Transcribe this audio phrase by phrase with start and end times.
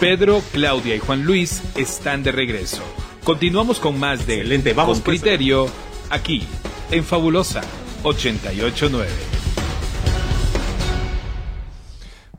[0.00, 2.82] Pedro, Claudia y Juan Luis están de regreso.
[3.22, 5.20] Continuamos con más de Excelente, vamos, Con pues.
[5.20, 5.66] Criterio
[6.08, 6.42] aquí
[6.90, 7.60] en Fabulosa
[8.02, 9.10] 889.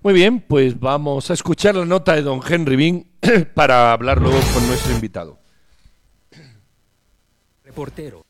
[0.02, 3.06] Muy bien, pues vamos a escuchar la nota de don Henry Bean
[3.54, 5.40] para hablar luego con nuestro invitado.
[7.64, 8.26] Reportero.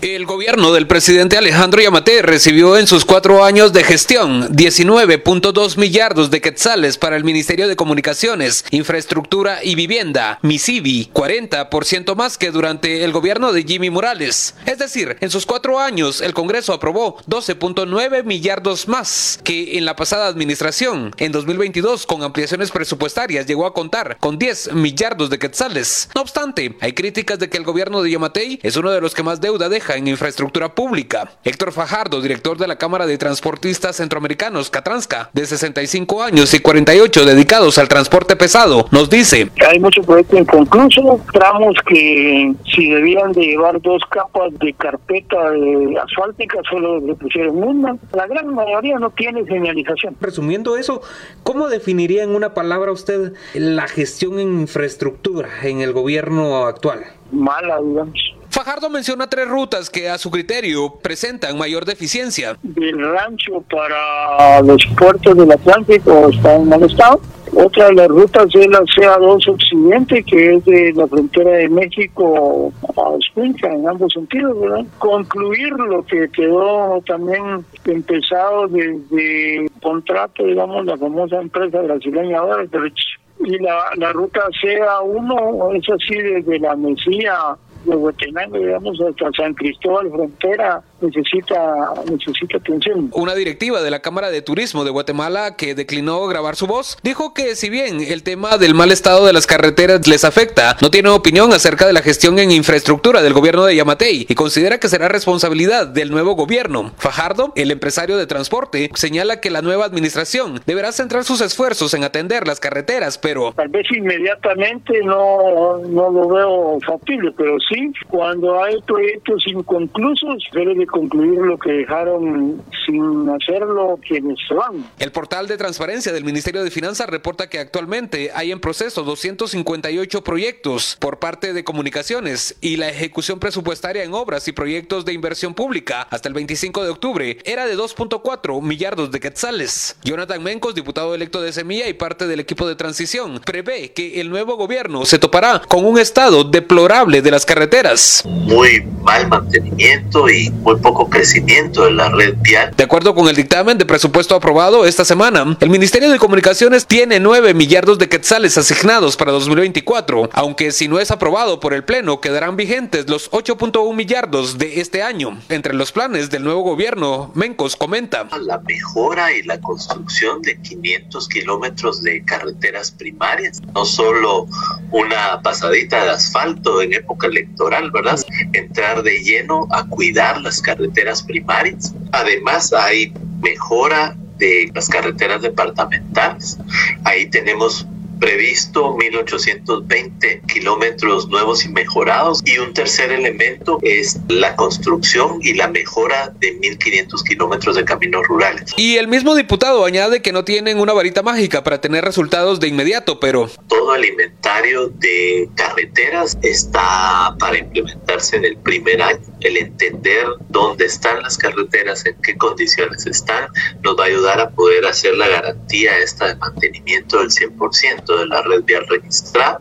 [0.00, 6.30] El gobierno del presidente Alejandro Yamatei recibió en sus cuatro años de gestión 19.2 millardos
[6.30, 13.02] de quetzales para el Ministerio de Comunicaciones, Infraestructura y Vivienda, MISIVI, 40% más que durante
[13.02, 14.54] el gobierno de Jimmy Morales.
[14.66, 19.96] Es decir, en sus cuatro años el Congreso aprobó 12.9 millardos más que en la
[19.96, 21.10] pasada administración.
[21.18, 26.08] En 2022, con ampliaciones presupuestarias, llegó a contar con 10 millardos de quetzales.
[26.14, 29.24] No obstante, hay críticas de que el gobierno de Yamatei es uno de los que
[29.24, 31.30] más deuda deja en infraestructura pública.
[31.44, 37.24] Héctor Fajardo, director de la Cámara de Transportistas Centroamericanos, Catranska, de 65 años y 48
[37.24, 39.50] dedicados al transporte pesado, nos dice.
[39.68, 45.98] Hay muchos proyectos inconclusos, tramos que si debían de llevar dos capas de carpeta de
[46.02, 47.96] asfáltica solo le pusieron una.
[48.12, 50.16] La gran mayoría no tiene señalización.
[50.20, 51.02] Resumiendo eso,
[51.42, 57.04] ¿cómo definiría en una palabra usted la gestión en infraestructura en el gobierno actual?
[57.32, 58.37] Mala, digamos.
[58.50, 62.56] Fajardo menciona tres rutas que a su criterio presentan mayor deficiencia.
[62.62, 67.20] Del rancho para los puertos del Atlántico está en mal estado.
[67.54, 72.72] Otra de las rutas es la CA2 Occidente, que es de la frontera de México
[72.96, 74.84] a Escuinca, en ambos sentidos, ¿verdad?
[74.98, 82.98] Concluir lo que quedó también empezado desde contrato, digamos, la famosa empresa brasileña Odebrecht.
[83.40, 89.54] Y la, la ruta CA1 es así desde la Mesía de Huetenango, digamos, hasta San
[89.54, 93.10] Cristóbal, frontera, necesita, necesita atención.
[93.12, 97.34] Una directiva de la Cámara de Turismo de Guatemala que declinó grabar su voz dijo
[97.34, 101.08] que si bien el tema del mal estado de las carreteras les afecta, no tiene
[101.10, 105.08] opinión acerca de la gestión en infraestructura del gobierno de Yamatei y considera que será
[105.08, 106.92] responsabilidad del nuevo gobierno.
[106.96, 112.04] Fajardo, el empresario de transporte, señala que la nueva administración deberá centrar sus esfuerzos en
[112.04, 118.62] atender las carreteras, pero Tal vez inmediatamente no, no lo veo factible, pero sí, cuando
[118.62, 124.84] hay proyectos inconclusos, debe de concluir lo que dejaron sin hacerlo quienes se van.
[124.98, 130.24] El portal de transparencia del Ministerio de Finanzas reporta que actualmente hay en proceso 258
[130.24, 135.54] proyectos por parte de comunicaciones y la ejecución presupuestaria en obras y proyectos de inversión
[135.54, 139.96] pública hasta el 25 de octubre era de 2.4 millardos de quetzales.
[140.04, 144.30] Jonathan Mencos, diputado electo de Semilla y parte del equipo de transición, prevé que el
[144.30, 148.22] nuevo gobierno se topará con un estado deplorable de las carreteras.
[148.26, 152.72] muy mal mantenimiento y muy poco crecimiento de la red vial.
[152.76, 157.20] De acuerdo con el dictamen de presupuesto aprobado esta semana, el Ministerio de Comunicaciones tiene
[157.20, 162.20] 9 millardos de quetzales asignados para 2024, aunque si no es aprobado por el Pleno
[162.20, 165.38] quedarán vigentes los 8.1 millardos de este año.
[165.48, 168.28] Entre los planes del nuevo gobierno, Mencos comenta.
[168.42, 174.46] La mejora y la construcción de 500 kilómetros de carreteras primarias, no solo
[174.90, 178.18] una pasadita de asfalto en época electoral, ¿verdad?
[178.52, 181.94] Entrar de lleno a cuidar las carreteras primarias.
[182.12, 186.58] Además, hay mejora de las carreteras departamentales.
[187.04, 187.86] Ahí tenemos
[188.18, 195.68] previsto 1820 kilómetros nuevos y mejorados y un tercer elemento es la construcción y la
[195.68, 198.72] mejora de 1500 kilómetros de caminos rurales.
[198.76, 202.68] Y el mismo diputado añade que no tienen una varita mágica para tener resultados de
[202.68, 209.20] inmediato, pero Todo el inventario de carreteras está para implementarse en el primer año.
[209.40, 213.48] El entender dónde están las carreteras, en qué condiciones están,
[213.82, 218.26] nos va a ayudar a poder hacer la garantía esta de mantenimiento del 100% de
[218.26, 219.60] la red vial registrada.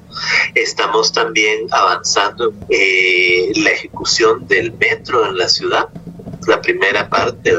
[0.56, 5.90] Estamos también avanzando eh, la ejecución del metro en la ciudad.
[6.48, 7.54] La primera parte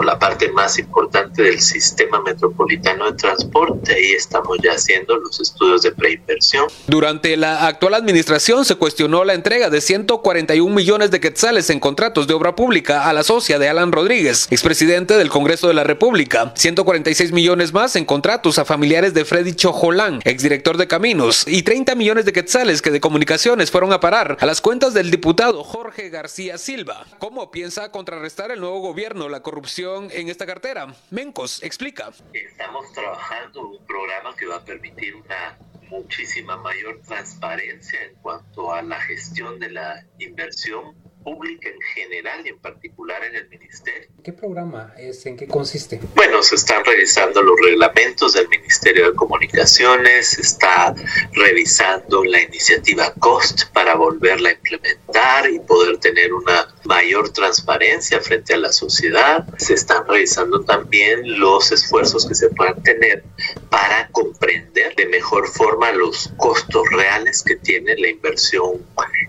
[0.00, 3.92] la parte más importante del sistema metropolitano de transporte.
[3.92, 6.68] Ahí estamos ya haciendo los estudios de preinversión.
[6.86, 12.28] Durante la actual administración se cuestionó la entrega de 141 millones de quetzales en contratos
[12.28, 16.52] de obra pública a la socia de Alan Rodríguez, expresidente del Congreso de la República.
[16.54, 21.96] 146 millones más en contratos a familiares de Freddy Chojolán, exdirector de Caminos, y 30
[21.96, 26.10] millones de quetzales que de comunicaciones fueron a parar a las cuentas del diputado Jorge
[26.10, 27.04] García Silva.
[27.18, 30.94] ¿Cómo piensa contrarrestar el nuevo gobierno la corrupción en esta cartera?
[31.10, 32.10] Mencos explica.
[32.34, 38.82] Estamos trabajando un programa que va a permitir una muchísima mayor transparencia en cuanto a
[38.82, 44.08] la gestión de la inversión pública en general y en particular en el ministerio.
[44.22, 45.24] ¿Qué programa es?
[45.26, 46.00] ¿En qué consiste?
[46.14, 50.94] Bueno, se están revisando los reglamentos del Ministerio de Comunicaciones, se está
[51.32, 58.54] revisando la iniciativa COST para volverla a implementar y poder tener una mayor transparencia frente
[58.54, 59.46] a la sociedad.
[59.58, 63.24] Se están revisando también los esfuerzos que se puedan tener
[63.68, 68.84] para comprender de mejor forma los costos reales que tiene la inversión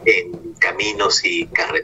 [0.06, 1.81] en caminos y carreteras.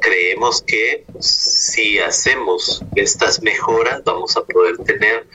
[0.00, 5.28] Creemos que si hacemos estas mejoras vamos a poder tener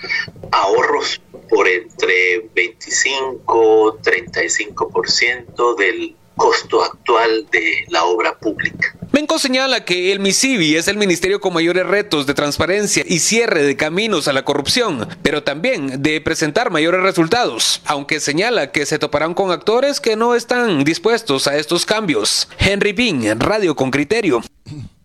[0.51, 8.96] ahorros por entre 25 35% del costo actual de la obra pública.
[9.11, 13.63] Menco señala que el MISIBI es el ministerio con mayores retos de transparencia y cierre
[13.63, 18.99] de caminos a la corrupción, pero también de presentar mayores resultados, aunque señala que se
[18.99, 22.49] toparán con actores que no están dispuestos a estos cambios.
[22.59, 24.41] Henry Bean, Radio con Criterio.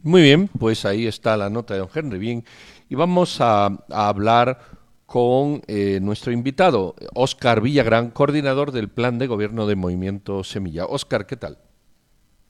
[0.02, 2.44] Muy bien, pues ahí está la nota de don Henry Bean
[2.88, 4.58] y vamos a, a hablar
[5.06, 10.87] con eh, nuestro invitado, Óscar Villagrán, coordinador del Plan de Gobierno de Movimiento Semilla.
[10.87, 11.58] Óscar, ¿qué tal?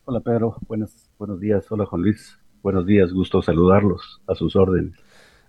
[0.04, 1.64] Hola Pedro, buenos, buenos días.
[1.70, 4.94] Hola Juan Luis, buenos días, gusto saludarlos a sus órdenes.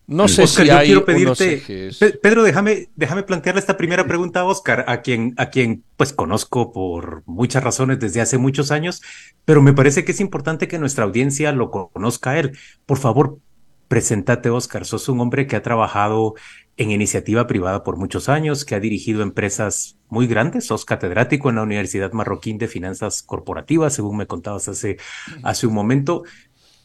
[0.05, 1.89] No sé Oscar, si yo hay quiero pedirte,
[2.21, 6.71] Pedro, déjame, déjame plantearle esta primera pregunta a Oscar, a quien, a quien pues conozco
[6.71, 9.01] por muchas razones desde hace muchos años,
[9.45, 12.55] pero me parece que es importante que nuestra audiencia lo conozca a él.
[12.85, 13.39] Por favor,
[13.87, 14.85] presentate, Oscar.
[14.85, 16.35] Sos un hombre que ha trabajado
[16.77, 21.57] en iniciativa privada por muchos años, que ha dirigido empresas muy grandes, sos catedrático en
[21.57, 24.97] la Universidad Marroquín de Finanzas Corporativas, según me contabas hace,
[25.43, 26.23] hace un momento,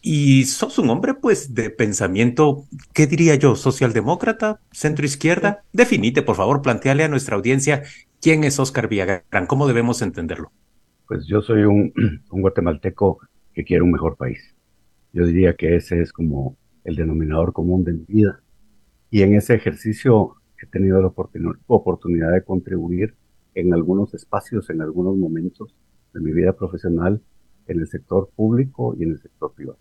[0.03, 3.57] y sos un hombre pues de pensamiento, ¿qué diría yo?
[3.57, 4.61] ¿Socialdemócrata?
[4.73, 5.65] ¿Centro izquierda?
[5.73, 7.83] Definite, por favor, planteale a nuestra audiencia
[8.21, 10.53] quién es Oscar Villagrán, cómo debemos entenderlo.
[11.07, 11.93] Pues yo soy un,
[12.31, 13.19] un guatemalteco
[13.55, 14.55] que quiere un mejor país.
[15.15, 18.43] Yo diría que ese es como el denominador común de mi vida
[19.11, 21.13] y en ese ejercicio he tenido la
[21.67, 23.15] oportunidad de contribuir
[23.55, 25.75] en algunos espacios, en algunos momentos
[26.13, 27.23] de mi vida profesional,
[27.67, 29.79] en el sector público y en el sector privado.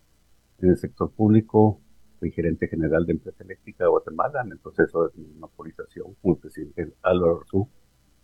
[0.60, 1.80] En el sector público
[2.20, 6.94] fui gerente general de Empresa Eléctrica de Guatemala en el proceso de monopolización como presidente
[7.04, 7.70] Álvaro Arzú,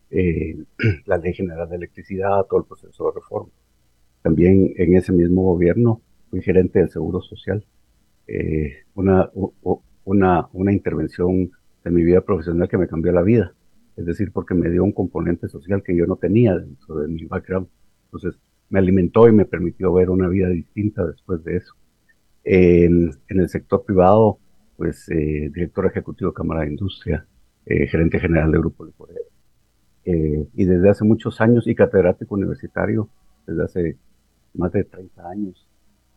[0.09, 0.57] eh,
[1.05, 3.51] la Ley General de Electricidad, todo el proceso de reforma.
[4.21, 7.65] También en ese mismo gobierno fui gerente del Seguro Social.
[8.25, 9.29] Eh, una,
[10.05, 11.51] una, una intervención
[11.83, 13.53] de mi vida profesional que me cambió la vida.
[13.95, 17.25] Es decir, porque me dio un componente social que yo no tenía dentro de mi
[17.25, 17.67] background.
[18.05, 18.39] Entonces,
[18.69, 21.73] me alimentó y me permitió ver una vida distinta después de eso.
[22.43, 24.39] En, en el sector privado,
[24.77, 27.25] pues, eh, director ejecutivo de Cámara de Industria,
[27.65, 29.19] eh, gerente general del Grupo de Corea.
[30.05, 33.07] Eh, y desde hace muchos años, y catedrático universitario,
[33.47, 33.97] desde hace
[34.53, 35.67] más de 30 años,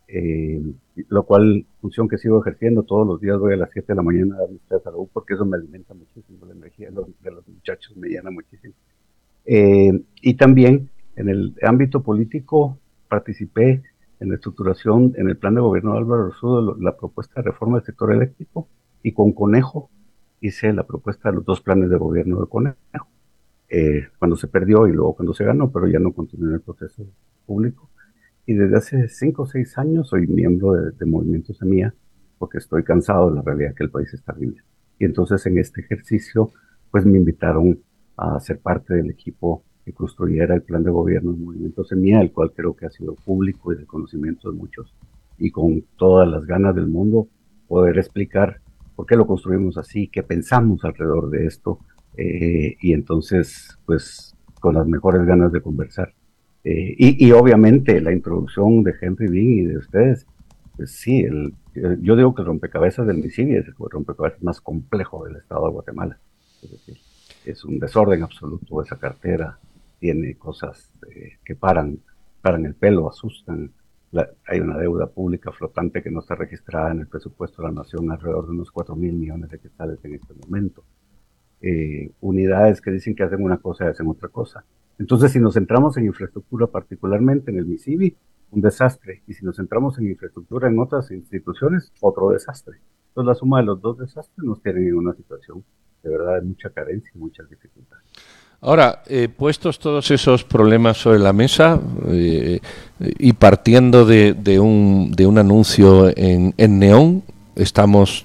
[0.08, 0.62] eh,
[1.08, 4.02] lo cual función que sigo ejerciendo todos los días voy a las 7 de la
[4.02, 7.30] mañana a dar mis salud porque eso me alimenta muchísimo, la energía de los, de
[7.30, 8.74] los muchachos me llena muchísimo.
[9.44, 13.82] Eh, y también en el ámbito político participé
[14.20, 17.78] en la estructuración, en el plan de gobierno de Álvaro Rosudo, la propuesta de reforma
[17.78, 18.68] del sector eléctrico
[19.02, 19.90] y con Conejo
[20.40, 23.08] hice la propuesta de los dos planes de gobierno de Conejo.
[23.68, 26.60] Eh, cuando se perdió y luego cuando se ganó, pero ya no continué en el
[26.60, 27.04] proceso
[27.44, 27.90] público
[28.46, 31.92] y desde hace cinco o seis años soy miembro de, Movimiento Semilla
[32.38, 34.62] porque estoy cansado de la realidad que el país está viviendo.
[34.98, 36.50] Y entonces en este ejercicio,
[36.90, 37.80] pues me invitaron
[38.16, 42.32] a ser parte del equipo que construyera el plan de gobierno del Movimiento Semilla, el
[42.32, 44.94] cual creo que ha sido público y de conocimiento de muchos,
[45.38, 47.28] y con todas las ganas del mundo
[47.68, 48.60] poder explicar
[48.94, 51.78] por qué lo construimos así, qué pensamos alrededor de esto,
[52.16, 56.12] eh, y entonces, pues, con las mejores ganas de conversar.
[56.68, 60.26] Eh, y, obviamente la introducción de Henry Bean y de ustedes,
[60.74, 61.54] pues sí, el,
[62.02, 65.72] yo digo que el rompecabezas del MISIBI es el rompecabezas más complejo del Estado de
[65.72, 66.18] Guatemala.
[66.60, 66.96] Es decir,
[67.44, 69.60] es un desorden absoluto esa cartera,
[70.00, 72.00] tiene cosas eh, que paran,
[72.42, 73.70] paran el pelo, asustan.
[74.48, 78.10] hay una deuda pública flotante que no está registrada en el presupuesto de la nación
[78.10, 80.82] alrededor de unos 4 mil millones de quetzales en este momento.
[81.60, 84.64] Eh, unidades que dicen que hacen una cosa y hacen otra cosa.
[84.98, 88.16] Entonces, si nos centramos en infraestructura, particularmente en el MISIBI,
[88.50, 89.22] un desastre.
[89.26, 92.78] Y si nos centramos en infraestructura en otras instituciones, otro desastre.
[93.08, 95.64] Entonces, la suma de los dos desastres nos tiene en una situación
[96.02, 98.04] de verdad de mucha carencia y muchas dificultades.
[98.60, 102.60] Ahora, eh, puestos todos esos problemas sobre la mesa eh,
[102.98, 107.22] y partiendo de, de, un, de un anuncio en, en Neón,
[107.54, 108.24] estamos,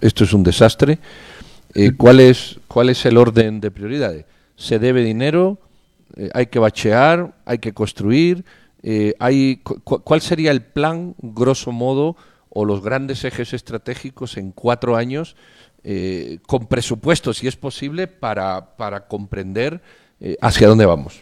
[0.00, 0.98] esto es un desastre.
[1.74, 4.24] Eh, ¿cuál, es, ¿Cuál es el orden de prioridades?
[4.56, 5.58] ¿Se debe dinero?
[6.16, 8.44] Eh, hay que bachear, hay que construir.
[8.82, 12.16] eh, hay, ¿cuál sería el plan, grosso modo,
[12.48, 15.36] o los grandes ejes estratégicos en cuatro años,
[15.84, 19.80] eh, con presupuesto, si es posible, para, para comprender
[20.40, 21.20] hacia dónde vamos?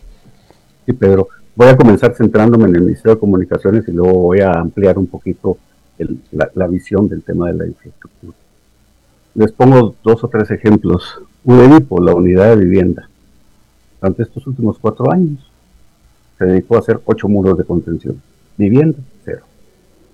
[0.87, 1.28] Sí, Pedro.
[1.54, 5.06] Voy a comenzar centrándome en el Ministerio de Comunicaciones y luego voy a ampliar un
[5.06, 5.59] poquito
[6.54, 8.37] la, visión del tema de la infraestructura.
[9.35, 11.20] Les pongo dos o tres ejemplos.
[11.44, 13.10] UDEVIPO, la unidad de vivienda.
[14.00, 15.38] Durante estos últimos cuatro años
[16.38, 18.21] se dedicó a hacer ocho muros de contención.
[18.57, 19.42] Vivienda, cero.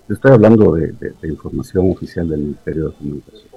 [0.08, 3.50] Estoy hablando de, información oficial del Ministerio de Comunicación.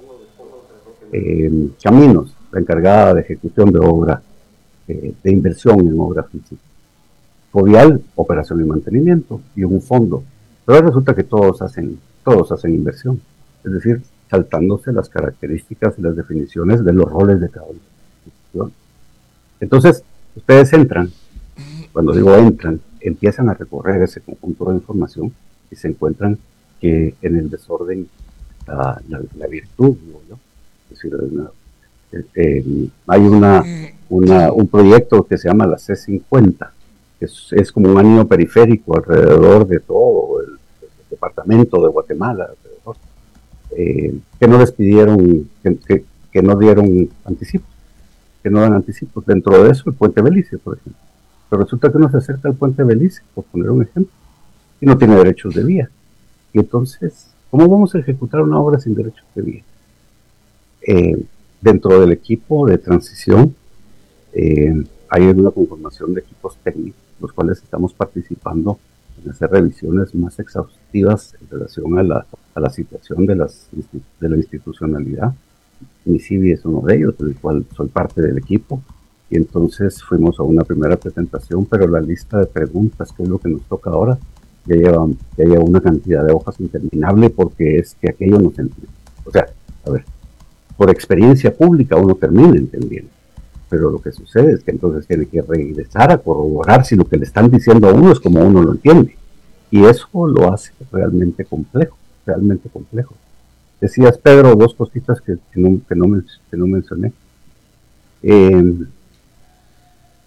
[1.11, 4.21] Eh, caminos, la encargada de ejecución de obra,
[4.87, 6.61] eh, de inversión en obra física.
[7.51, 10.23] Covial, operación y mantenimiento, y un fondo.
[10.65, 13.19] Pero resulta que todos hacen, todos hacen inversión.
[13.63, 18.71] Es decir, saltándose las características y las definiciones de los roles de cada institución.
[19.59, 20.03] Entonces,
[20.39, 21.11] ustedes entran,
[21.91, 25.31] cuando digo entran, empiezan a recorrer ese conjunto de información
[25.69, 26.37] y se encuentran
[26.79, 28.07] que en el desorden
[28.59, 29.95] está la, virtud,
[30.29, 30.39] ¿no?
[30.89, 31.13] Es decir,
[32.35, 33.63] eh, hay una,
[34.09, 36.69] una, un proyecto que se llama la C50,
[37.19, 40.59] que es, como un anillo periférico alrededor de todo el,
[41.09, 42.49] departamento de Guatemala,
[43.71, 47.67] eh, que no les pidieron, que, que, no dieron anticipos,
[48.41, 49.25] que no dan anticipos.
[49.25, 51.01] Dentro de eso, el puente Belice, por ejemplo.
[51.49, 54.13] Pero resulta que uno se acerca al puente Belice, por poner un ejemplo,
[54.81, 55.89] y no tiene derechos de vía.
[56.53, 59.63] Y entonces, ¿cómo vamos a ejecutar una obra sin derechos de vía?
[60.81, 61.25] Eh,
[61.61, 63.53] dentro del equipo de transición
[64.33, 64.73] eh,
[65.09, 68.79] hay una conformación de equipos técnicos, los cuales estamos participando
[69.21, 73.67] en hacer revisiones más exhaustivas en relación a la, a la situación de, las,
[74.19, 75.33] de la institucionalidad.
[76.05, 78.81] Mi CIVI es uno de ellos, del cual soy parte del equipo.
[79.29, 83.37] Y entonces fuimos a una primera presentación, pero la lista de preguntas, que es lo
[83.37, 84.17] que nos toca ahora,
[84.65, 88.63] ya lleva, ya lleva una cantidad de hojas interminable porque es que aquello no se
[88.63, 88.93] entiende.
[89.25, 89.47] O sea,
[89.85, 90.03] a ver,
[90.77, 93.11] por experiencia pública uno termina entendiendo.
[93.69, 97.17] Pero lo que sucede es que entonces tiene que regresar a corroborar si lo que
[97.17, 99.15] le están diciendo a uno es como uno lo entiende.
[99.69, 103.13] Y eso lo hace realmente complejo, realmente complejo.
[103.81, 107.13] Decías, Pedro, dos cositas que, no, que, no, que no mencioné.
[108.21, 108.85] Eh,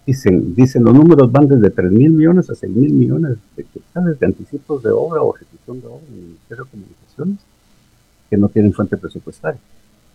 [0.05, 4.19] Dicen, dicen los números van desde 3 mil millones a 6 mil millones de quetzales
[4.19, 7.39] de anticipos de obra o ejecución de obra en el Ministerio de Comunicaciones
[8.29, 9.61] que no tienen fuente presupuestaria.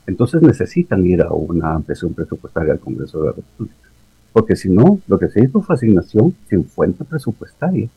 [0.06, 3.88] Entonces necesitan ir a una ampliación presupuestaria al Congreso de la República.
[4.32, 7.88] Porque si no, lo que se hizo fue asignación sin fuente presupuestaria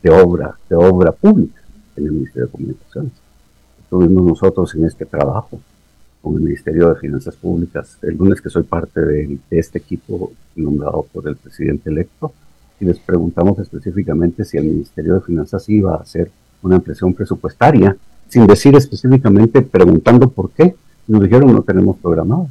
[0.00, 1.60] de obra, de obra pública
[1.96, 3.12] en el Ministerio de Comunicaciones.
[3.92, 5.60] Estuvimos nosotros en este trabajo
[6.22, 7.98] con el Ministerio de Finanzas Públicas.
[8.00, 12.32] El lunes que soy parte de, este equipo nombrado por el presidente electo
[12.80, 16.30] y les preguntamos específicamente si el Ministerio de Finanzas iba a hacer
[16.62, 17.94] una ampliación presupuestaria
[18.28, 20.74] sin decir específicamente preguntando por qué.
[21.06, 22.48] Nos dijeron no tenemos programado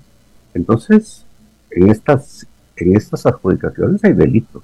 [0.53, 1.25] entonces
[1.71, 2.45] en estas
[2.75, 4.62] en estas adjudicaciones hay delito.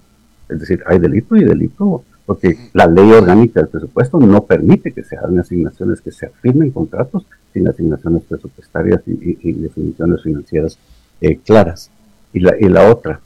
[0.48, 5.02] Es decir hay delito y delito porque la ley orgánica del presupuesto no permite que
[5.02, 10.78] se hagan asignaciones, que se firmen contratos sin asignaciones presupuestarias y, definiciones financieras
[11.22, 11.90] eh, claras.
[12.34, 13.22] Y la, y la otra,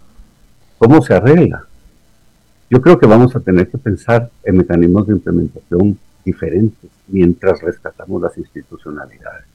[0.77, 1.65] ¿cómo se arregla?
[2.70, 8.22] Yo creo que vamos a tener que pensar en mecanismos de implementación diferentes mientras rescatamos
[8.22, 9.46] las institucionalidades.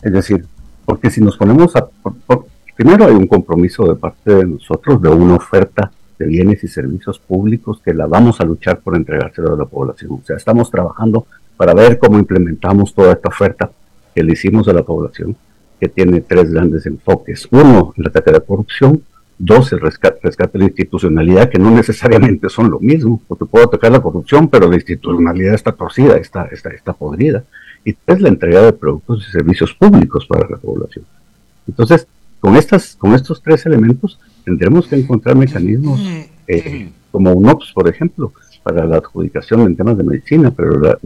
[0.00, 0.46] Es decir,
[0.84, 1.88] porque si nos ponemos a...
[2.76, 7.18] primero hay un compromiso de parte de nosotros de una oferta de bienes y servicios
[7.18, 10.12] públicos que la vamos a luchar por entregárselo a la población.
[10.12, 13.70] O sea, estamos trabajando para ver cómo implementamos toda esta oferta
[14.14, 15.36] que le hicimos a la población,
[15.78, 17.48] que tiene tres grandes enfoques.
[17.50, 19.02] Uno, el ataque a la corrupción.
[19.38, 23.66] Dos, el rescate, rescate de la institucionalidad, que no necesariamente son lo mismo, porque puedo
[23.66, 27.44] atacar la corrupción, pero la institucionalidad está torcida, está, está, está podrida.
[27.84, 31.04] Y tres, la entrega de productos y servicios públicos para la población.
[31.68, 32.06] Entonces,
[32.46, 36.00] con, estas, con estos tres elementos, tendremos que encontrar mecanismos
[36.46, 40.96] eh, como UNOPS, por ejemplo, para la adjudicación en temas de medicina, pero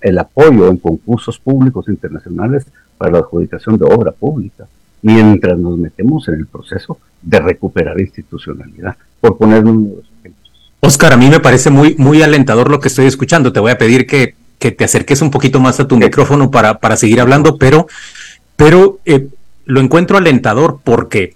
[0.00, 2.64] el, apoyo en concursos públicos internacionales
[2.96, 4.66] para la adjudicación de obra pública,
[5.02, 10.72] mientras nos metemos en el proceso de recuperar institucionalidad, por poner uno de los ejemplos.
[10.80, 13.52] Oscar, a mí me parece muy, muy alentador lo que estoy escuchando.
[13.52, 16.78] Te voy a pedir que, que te acerques un poquito más a tu micrófono para,
[16.78, 17.86] para seguir hablando, pero,
[18.56, 19.28] pero eh,
[19.64, 21.34] lo encuentro alentador porque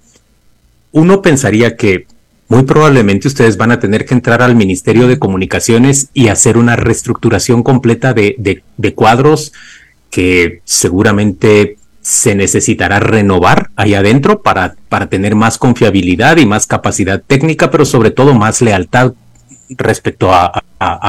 [0.92, 2.06] uno pensaría que
[2.48, 6.76] muy probablemente ustedes van a tener que entrar al Ministerio de Comunicaciones y hacer una
[6.76, 8.62] reestructuración completa de,
[8.94, 9.52] cuadros
[10.10, 17.22] que seguramente se necesitará renovar ahí adentro para, para tener más confiabilidad y más capacidad
[17.24, 19.12] técnica, pero sobre todo más lealtad
[19.68, 20.62] respecto a,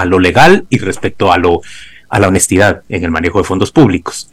[0.05, 1.61] lo legal y respecto a, lo,
[2.09, 4.29] a la honestidad en el manejo de fondos públicos.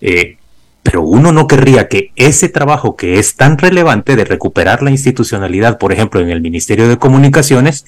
[0.00, 0.38] Eh,
[0.90, 5.76] pero uno no querría que ese trabajo que es tan relevante de recuperar la institucionalidad,
[5.76, 7.84] por ejemplo, en el Ministerio de Comunicaciones,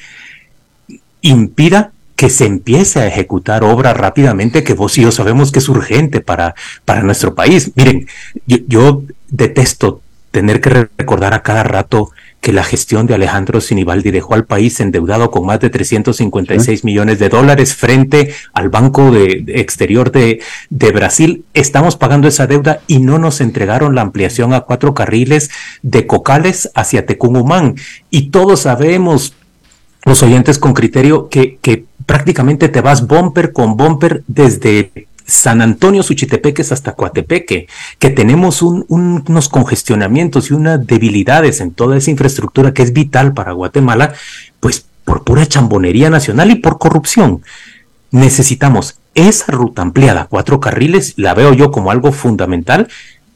[1.22, 5.70] impida que se empiece a ejecutar obra rápidamente que vos y yo sabemos que es
[5.70, 6.54] urgente para,
[6.84, 7.72] para nuestro país.
[7.74, 8.06] Miren,
[8.46, 14.34] yo detesto tener que recordar a cada rato que la gestión de Alejandro Sinibaldi dejó
[14.34, 20.10] al país endeudado con más de 356 millones de dólares frente al Banco de, Exterior
[20.10, 21.44] de, de, Brasil.
[21.52, 25.50] Estamos pagando esa deuda y no nos entregaron la ampliación a cuatro carriles
[25.82, 27.74] de Cocales hacia Tecumumán.
[28.08, 29.34] Y todos sabemos,
[30.06, 34.90] los oyentes con criterio, que, que prácticamente te vas bumper con bumper desde
[35.30, 37.68] San Antonio, Suchitepeques hasta Coatepeque,
[37.98, 43.52] que tenemos unos congestionamientos y unas debilidades en toda esa infraestructura que es vital para
[43.52, 44.12] Guatemala,
[44.58, 47.42] pues por pura chambonería nacional y por corrupción.
[48.10, 52.88] Necesitamos esa ruta ampliada, cuatro carriles, la veo yo como algo fundamental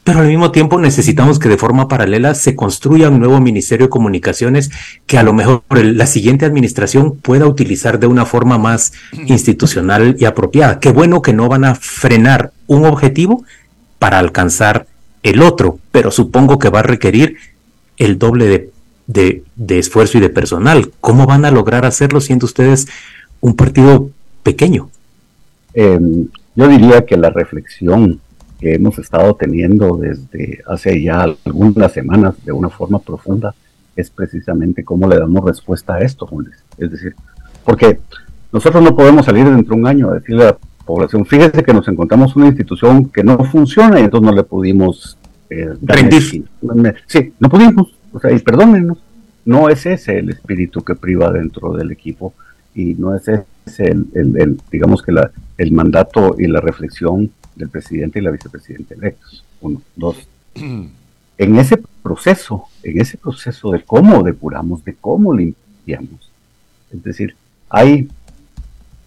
[0.04, 3.90] pero al mismo tiempo necesitamos que de forma paralela se construya un nuevo Ministerio de
[3.90, 4.70] Comunicaciones
[5.06, 8.92] que a lo mejor la siguiente administración pueda utilizar de una forma más
[9.26, 10.78] institucional y apropiada.
[10.78, 13.44] Qué bueno que no van a frenar un objetivo
[13.98, 14.86] para alcanzar
[15.22, 17.38] el otro, pero supongo que va a requerir
[17.96, 18.68] el doble
[19.06, 20.92] de, esfuerzo y de personal.
[21.00, 22.88] ¿Cómo van a lograr hacerlo siendo ustedes
[23.40, 24.10] un partido
[24.42, 24.90] pequeño?
[25.72, 28.20] Em, yo diría que la reflexión
[28.60, 33.54] que hemos estado teniendo desde hace ya algunas semanas de una forma profunda
[33.96, 36.28] es precisamente cómo le damos respuesta a esto.
[36.78, 37.14] Es decir,
[37.64, 38.00] porque
[38.52, 41.72] nosotros no podemos salir dentro de un año a decirle a la población, fíjese que
[41.72, 45.16] nos encontramos una institución que no funciona y entonces no le pudimos
[45.50, 46.44] eh, rendir.
[47.06, 48.98] Sí, no pudimos, o sea, y perdónenos,
[49.44, 52.34] no es ese el espíritu que priva dentro del equipo
[52.74, 57.68] y no es ese el, el digamos que la, el mandato y la reflexión del
[57.68, 59.44] presidente y la vicepresidenta electos.
[59.60, 60.28] Uno, dos.
[61.36, 66.30] En ese proceso, en ese proceso de cómo depuramos, de cómo limpiamos,
[66.92, 67.34] es decir,
[67.68, 68.08] hay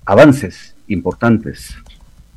[0.05, 1.77] avances importantes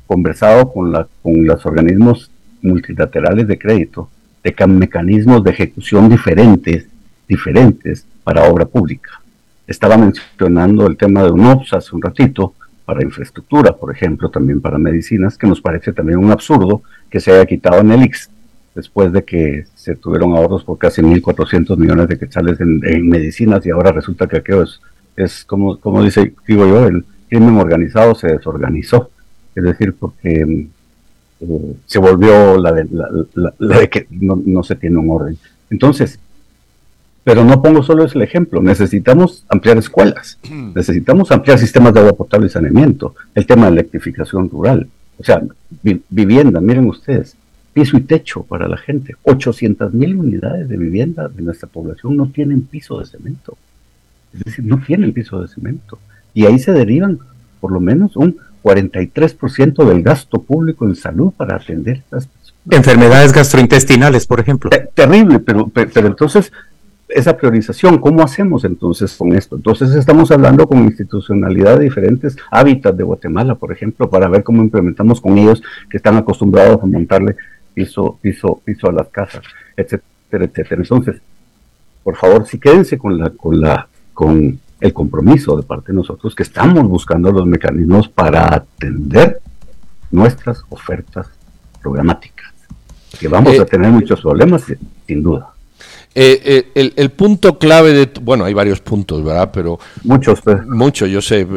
[0.07, 4.09] conversado con, la, con los organismos multilaterales de crédito,
[4.43, 6.87] de mecanismos de ejecución diferentes,
[7.27, 9.21] diferentes para obra pública.
[9.67, 12.53] Estaba mencionando el tema de UNOPS hace un ratito,
[12.91, 17.31] para infraestructura, por ejemplo, también para medicinas, que nos parece también un absurdo que se
[17.31, 18.29] haya quitado en el IX
[18.75, 23.69] después de que se tuvieron ahorros por casi 1.400 millones de quetzales en, medicinas y
[23.69, 24.81] ahora resulta que aquello es,
[25.15, 29.09] es como, como dice, digo yo, el crimen organizado se desorganizó,
[29.55, 30.67] es decir, porque
[31.39, 35.37] eh, se volvió la de, la, de que no, no se tiene un orden.
[35.69, 36.19] Entonces,
[37.23, 40.39] pero no pongo solo ese ejemplo, necesitamos ampliar escuelas,
[40.75, 44.87] necesitamos ampliar sistemas de agua potable y saneamiento, el tema de electrificación rural,
[45.19, 45.41] o sea,
[46.09, 47.35] vivienda, miren ustedes,
[47.73, 52.27] piso y techo para la gente, 800 mil unidades de vivienda de nuestra población no
[52.27, 53.57] tienen piso de cemento,
[54.33, 55.99] es decir, no tienen piso de cemento,
[56.33, 57.19] y ahí se derivan
[57.59, 62.53] por lo menos un 43% del gasto público en salud para atender estas personas.
[62.69, 64.69] Enfermedades gastrointestinales, por ejemplo.
[64.93, 66.51] terrible, pero, pero entonces
[67.13, 67.99] esa priorización.
[67.99, 69.55] ¿Cómo hacemos entonces con esto?
[69.55, 74.61] Entonces estamos hablando con institucionalidad de diferentes hábitats de Guatemala, por ejemplo, para ver cómo
[74.61, 77.35] implementamos con ellos que están acostumbrados a montarle
[77.73, 79.43] piso, piso, piso a las casas,
[79.75, 80.81] etcétera, etcétera.
[80.81, 81.21] Entonces,
[82.03, 86.35] por favor, sí quédense con la, con la, con el compromiso de parte de nosotros
[86.35, 89.39] que estamos buscando los mecanismos para atender
[90.09, 91.27] nuestras ofertas
[91.81, 92.51] programáticas.
[93.19, 94.65] Que vamos a eh, tener muchos problemas,
[95.05, 95.50] sin duda.
[96.13, 98.11] Eh, eh, el, punto clave de...
[98.21, 99.51] Bueno, hay varios puntos, ¿verdad?
[99.53, 99.79] Pero...
[100.03, 100.41] Muchos.
[100.67, 101.47] Muchos, yo sé.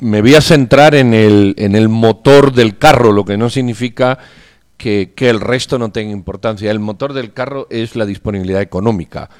[0.00, 4.18] Me voy a centrar en el, en el motor del carro, lo que no significa
[4.76, 6.70] que, el resto no tenga importancia.
[6.70, 9.30] El motor del carro es la disponibilidad económica.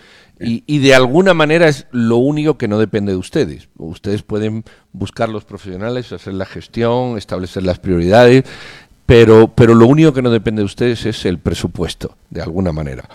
[0.40, 3.68] Y, y, de alguna manera es lo único que no depende de ustedes.
[3.76, 8.44] Ustedes pueden buscar los profesionales, hacer la gestión, establecer las prioridades,
[9.06, 13.08] pero, pero lo único que no depende de ustedes es el presupuesto, de alguna manera.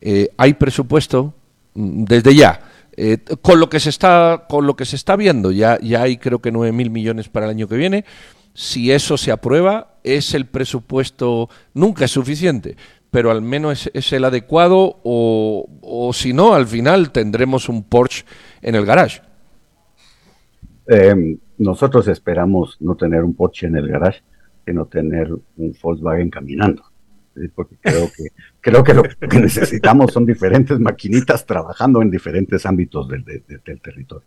[0.00, 1.34] Eh, hay presupuesto
[1.74, 2.60] mm, desde ya.
[2.98, 6.16] Eh, con lo que se está con lo que se está viendo ya ya hay
[6.16, 8.04] creo que 9 mil millones para el año que viene.
[8.54, 12.76] Si eso se aprueba es el presupuesto nunca es suficiente
[13.10, 18.24] pero al menos es, el adecuado o, o, si no al final tendremos un Porsche
[18.60, 19.22] en el garage.
[20.86, 24.22] Em, nosotros esperamos no tener un Porsche en el garage
[24.66, 26.82] sino tener un Volkswagen caminando
[27.54, 28.28] porque creo que,
[28.60, 34.26] creo que lo que necesitamos son diferentes maquinitas trabajando en diferentes ámbitos del, del, territorio.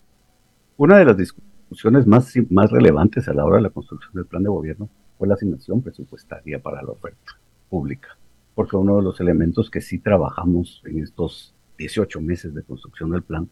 [0.78, 4.44] Una de las discusiones más, más relevantes a la hora de la construcción del plan
[4.44, 7.34] de gobierno fue la asignación presupuestaria para la oferta
[7.70, 8.18] pública,
[8.56, 13.24] porque uno de los elementos que sí trabajamos en estos 18 meses de construcción del
[13.24, 13.50] plan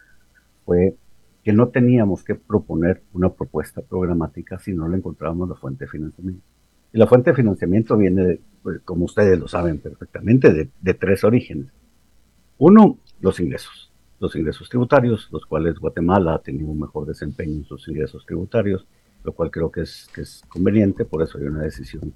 [0.65, 0.95] fue
[1.43, 5.91] que no teníamos que proponer una propuesta programática si no le encontrábamos la fuente de
[5.91, 6.43] financiamiento.
[6.91, 11.67] Y la fuente de financiamiento viene, pues, como ustedes lo saben perfectamente, de, tres orígenes.
[12.57, 13.93] Uno, los ingresos.
[14.19, 18.85] Los ingresos tributarios, los cuales Guatemala ha tenido un mejor desempeño en sus ingresos tributarios,
[19.23, 22.13] lo cual creo que es, que es conveniente, por eso hay una decisión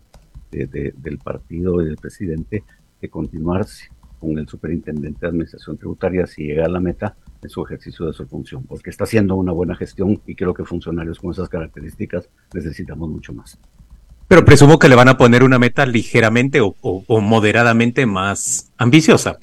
[0.52, 2.66] de, de, del partido y del presidente
[3.00, 3.66] de continuar
[4.20, 8.12] con el superintendente de administración tributaria si llega a la meta en su ejercicio de
[8.12, 12.28] su función, porque está haciendo una buena gestión y creo que funcionarios con esas características
[12.54, 13.58] necesitamos mucho más.
[14.32, 19.38] Pero presumo que le van a poner una meta ligeramente o, moderadamente más ambiciosa.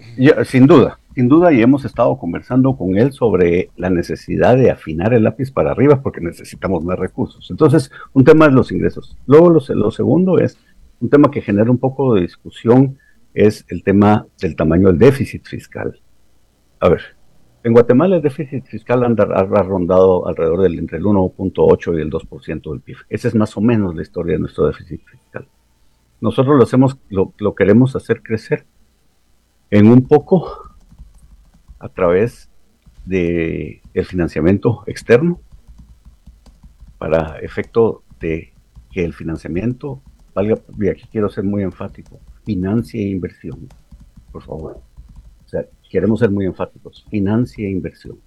[0.46, 5.12] Sin duda, sin duda, y hemos estado conversando con él sobre la necesidad de afinar
[5.12, 7.50] el lápiz para arriba porque necesitamos más recursos.
[7.50, 9.14] Entonces, un tema es los ingresos.
[9.26, 10.56] Luego, lo, lo segundo es
[11.00, 12.96] un tema que genera un poco de discusión,
[13.34, 16.00] es el tema del tamaño del déficit fiscal.
[16.80, 17.02] A ver,
[17.68, 22.10] en Guatemala el déficit fiscal anda, ha rondado alrededor del entre el 1.8 y el
[22.10, 22.96] 2% del PIB.
[23.10, 25.46] Esa es más o menos la historia de nuestro déficit fiscal.
[26.20, 28.64] Nosotros lo hacemos, lo, lo queremos hacer crecer
[29.70, 30.50] en un poco
[31.78, 32.50] a través
[33.04, 35.40] de financiamiento externo
[36.96, 38.54] para efecto de
[38.90, 40.02] que el financiamiento
[40.34, 43.68] valga, y aquí quiero ser muy enfático, financia e inversión,
[44.32, 44.87] por favor.
[45.88, 48.18] Queremos ser muy enfáticos, financia e inversión.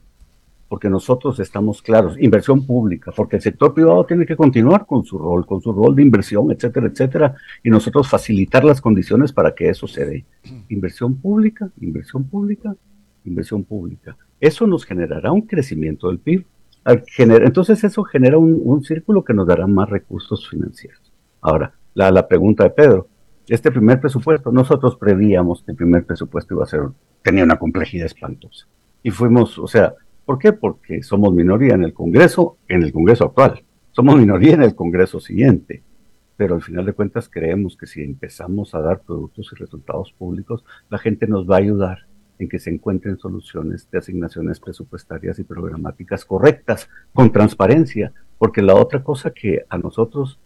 [0.68, 5.18] Porque nosotros estamos claros, inversión pública, porque el sector privado tiene que continuar con su
[5.18, 9.70] rol, con su rol de inversión, etcétera, etcétera, y nosotros facilitar las condiciones para que
[9.70, 10.26] eso se dé.
[10.70, 12.74] Inversión pública, inversión pública,
[13.26, 14.16] inversión pública.
[14.40, 16.46] Eso nos generará un crecimiento del PIB.
[17.18, 21.12] Entonces eso genera un, círculo que nos dará más recursos financieros.
[21.42, 23.08] Ahora, la, pregunta de Pedro,
[23.48, 26.82] este primer presupuesto, nosotros prevíamos que el primer presupuesto iba a ser,
[27.22, 28.68] tenía una complejidad espantosa.
[29.04, 29.94] Y fuimos, o sea,
[30.26, 30.54] ¿por qué?
[30.54, 33.64] Porque somos minoría en el Congreso, en el Congreso actual.
[33.92, 35.84] Somos minoría en el Congreso siguiente.
[36.38, 40.64] Pero al final de cuentas creemos que si empezamos a dar productos y resultados públicos,
[40.90, 42.06] la gente nos va a ayudar
[42.40, 48.74] en que se encuentren soluciones de asignaciones presupuestarias y programáticas correctas, con transparencia, porque la
[48.74, 50.40] otra cosa que a nosotros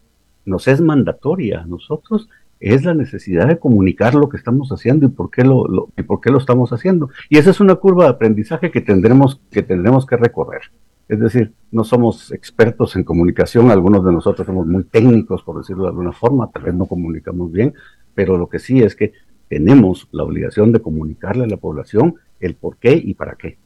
[0.43, 2.29] nos es mandatoria, a nosotros
[2.59, 6.21] es la necesidad de comunicar lo que estamos haciendo y por qué lo, y por
[6.21, 7.09] qué lo estamos haciendo.
[7.29, 10.61] Y esa es una curva de aprendizaje que tendremos, que tendremos que recorrer.
[11.07, 15.83] Es decir, no somos expertos en comunicación, algunos de nosotros somos muy técnicos, por decirlo
[15.83, 17.73] de alguna forma, tal vez no comunicamos bien,
[18.15, 19.13] pero lo que sí es que
[19.47, 23.59] tenemos la obligación de comunicarle a la población el por qué y para qué.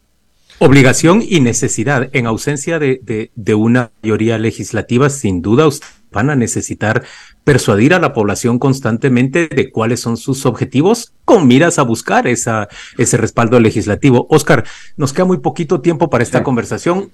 [0.60, 2.10] Obligación y necesidad.
[2.12, 5.70] En ausencia de, de, de una mayoría legislativa, sin duda
[6.12, 7.04] van a necesitar
[7.44, 12.68] persuadir a la población constantemente de cuáles son sus objetivos con miras a buscar esa,
[12.98, 14.28] ese respaldo legislativo.
[14.30, 14.66] Oscar,
[14.98, 16.44] nos queda muy poquito tiempo para esta sí.
[16.44, 17.10] conversación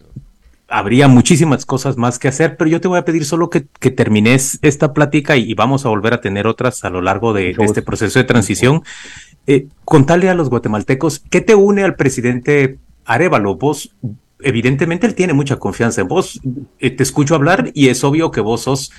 [0.67, 3.91] habría muchísimas cosas más que hacer, pero yo te voy a pedir solo que, que
[3.91, 7.53] termines esta plática y, y, vamos a volver a tener otras a lo largo de,
[7.53, 8.83] de este proceso de transición.
[9.45, 13.55] Eh, contale a los guatemaltecos, ¿qué te une al presidente Arevalo?
[13.55, 13.95] Vos,
[14.39, 16.41] evidentemente, él tiene mucha confianza en vos.
[16.79, 18.91] Eh, te escucho hablar y es obvio que vos sos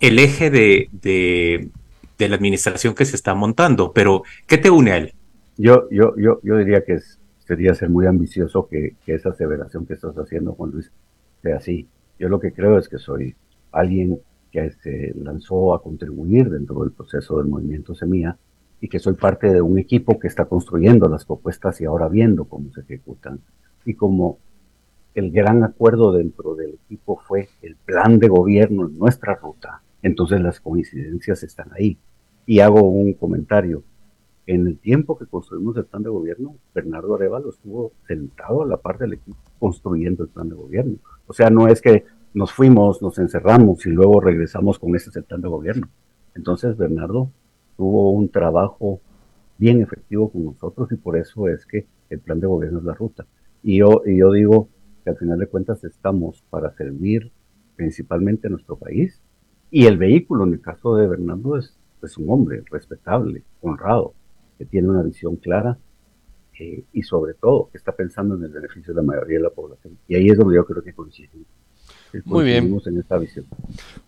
[0.00, 4.96] el eje de, de, la administración que se está montando, pero ¿qué te une a
[4.98, 5.14] él?
[5.56, 6.98] Yo, yo, yo, yo diría que
[7.38, 10.92] sería ser muy ambicioso que, que, esa aseveración que estás haciendo, Juan Luis,
[11.42, 11.88] sea así.
[12.18, 13.34] Yo lo que creo es que soy
[13.72, 14.20] alguien
[14.52, 18.36] que se lanzó a contribuir dentro del proceso del movimiento Semilla
[18.80, 22.44] y que soy parte de un equipo que está construyendo las propuestas y ahora viendo
[22.44, 23.40] cómo se ejecutan.
[23.84, 24.38] Y como
[25.14, 30.40] el gran acuerdo dentro del equipo fue el plan de gobierno en nuestra ruta, entonces
[30.40, 31.98] las coincidencias están ahí.
[32.46, 33.82] Y hago un comentario
[34.48, 38.78] en el tiempo que construimos el plan de gobierno, Bernardo Arevalo estuvo sentado a la
[38.78, 40.96] par del equipo construyendo el plan de gobierno.
[41.26, 45.42] O sea, no es que nos fuimos, nos encerramos y luego regresamos con ese plan
[45.42, 45.88] de gobierno.
[46.34, 47.30] Entonces, Bernardo
[47.78, 49.00] tuvo un trabajo
[49.56, 52.94] bien efectivo con nosotros y por eso es que el plan de gobierno es la
[52.94, 53.24] ruta.
[53.62, 54.68] Y yo, y yo digo
[55.04, 57.32] que al final de cuentas estamos para servir
[57.76, 59.22] principalmente a nuestro país
[59.70, 61.78] y el vehículo, en el caso de Bernardo, es,
[62.16, 64.14] un hombre respetable, honrado,
[64.56, 65.78] que tiene una visión clara
[66.58, 69.50] eh, y sobre todo que está pensando en el beneficio de la mayoría de la
[69.50, 69.98] población.
[70.08, 71.46] Y ahí es donde yo creo que coincidimos.
[72.24, 72.80] Muy bien.
[72.86, 73.46] En esta visión.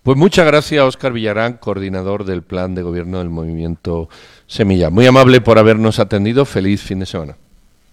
[0.02, 4.08] Pues muchas gracias, Oscar Villarán, coordinador del plan de gobierno del movimiento
[4.46, 4.90] Semilla.
[4.90, 6.44] Muy amable por habernos atendido.
[6.44, 7.36] Feliz fin de semana.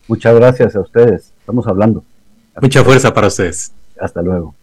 [0.08, 1.34] Muchas gracias a ustedes.
[1.40, 2.04] Estamos hablando.
[2.62, 3.72] Mucha fuerza para ustedes.
[4.00, 4.56] Hasta luego.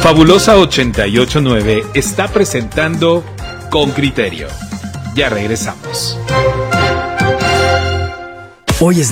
[0.00, 3.24] Fabulosa 889 está presentando
[3.70, 4.48] Con Criterio.
[5.14, 6.18] Ya regresamos.
[8.80, 9.04] Hoy es